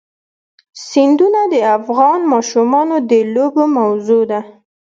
[0.87, 4.41] سیندونه د افغان ماشومانو د لوبو موضوع ده.